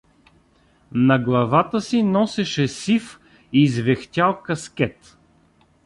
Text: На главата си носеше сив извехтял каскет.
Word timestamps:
На 1.09 1.19
главата 1.19 1.81
си 1.81 2.03
носеше 2.03 2.67
сив 2.67 3.19
извехтял 3.53 4.41
каскет. 4.41 5.17